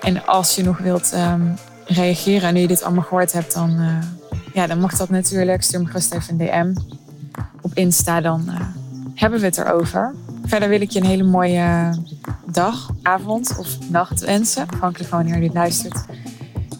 En 0.00 0.26
als 0.26 0.54
je 0.54 0.64
nog 0.64 0.78
wilt 0.78 1.12
um, 1.14 1.56
reageren 1.84 2.48
en 2.48 2.54
nu 2.54 2.60
je 2.60 2.66
dit 2.66 2.82
allemaal 2.82 3.04
gehoord 3.04 3.32
hebt, 3.32 3.54
dan, 3.54 4.02
ja, 4.52 4.66
dan 4.66 4.80
mag 4.80 4.96
dat 4.96 5.08
natuurlijk. 5.08 5.62
Stuur 5.62 5.80
me 5.80 5.86
gerust 5.86 6.14
even 6.14 6.40
een 6.40 6.46
DM 6.46 6.80
op 7.60 7.70
Insta, 7.74 8.20
dan 8.20 8.50
hebben 9.14 9.40
we 9.40 9.46
het 9.46 9.58
erover. 9.58 10.14
Verder 10.44 10.68
wil 10.68 10.80
ik 10.80 10.90
je 10.90 11.00
een 11.00 11.06
hele 11.06 11.24
mooie 11.24 11.94
dag, 12.46 12.90
avond 13.02 13.56
of 13.58 13.90
nacht 13.90 14.20
wensen. 14.20 14.66
Afhankelijk 14.72 15.08
van 15.08 15.18
wanneer 15.18 15.34
je 15.34 15.46
dit 15.46 15.54
luistert. 15.54 16.04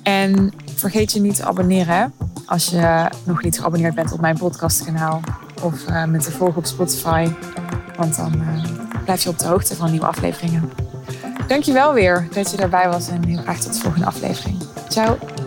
En 0.02 0.52
vergeet 0.74 1.12
je 1.12 1.20
niet 1.20 1.34
te 1.34 1.44
abonneren 1.44 2.12
als 2.46 2.66
je 2.66 3.08
nog 3.24 3.42
niet 3.42 3.58
geabonneerd 3.60 3.94
bent 3.94 4.12
op 4.12 4.20
mijn 4.20 4.38
podcastkanaal. 4.38 5.20
Of 5.62 5.88
uh, 5.88 6.04
met 6.04 6.22
te 6.22 6.30
volgen 6.30 6.56
op 6.56 6.66
Spotify. 6.66 7.28
Want 7.96 8.16
dan 8.16 8.34
uh, 8.34 8.64
blijf 9.04 9.22
je 9.22 9.28
op 9.28 9.38
de 9.38 9.46
hoogte 9.46 9.76
van 9.76 9.90
nieuwe 9.90 10.06
afleveringen. 10.06 10.70
Dankjewel 11.46 11.92
weer 11.92 12.28
dat 12.32 12.50
je 12.50 12.56
erbij 12.56 12.88
was 12.88 13.08
en 13.08 13.24
heel 13.24 13.42
graag 13.42 13.58
tot 13.58 13.74
de 13.74 13.80
volgende 13.80 14.06
aflevering. 14.06 14.56
Ciao! 14.88 15.37